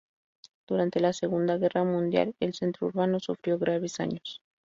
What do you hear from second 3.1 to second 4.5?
sufrió graves daños.